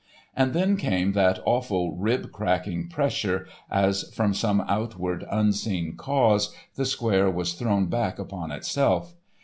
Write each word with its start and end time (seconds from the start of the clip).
And 0.35 0.53
then 0.53 0.77
came 0.77 1.11
that 1.11 1.37
awful 1.45 1.95
rib 1.95 2.31
cracking 2.31 2.87
pressure, 2.89 3.45
as, 3.69 4.11
from 4.15 4.33
some 4.33 4.61
outward, 4.67 5.23
unseen 5.29 5.95
cause, 5.95 6.51
the 6.73 6.85
square 6.85 7.29
was 7.29 7.53
thrown 7.53 7.85
back 7.85 8.17
upon 8.17 8.51
itself. 8.51 9.13